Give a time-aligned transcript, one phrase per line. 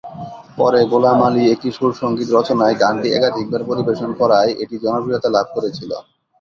[0.57, 5.91] পরে গোলাম আলী একই সুর-সঙ্গীত রচনায় গানটি একাধিকবার পরিবেশন করায় এটি জনপ্রিয়তা লাভ করেছিল।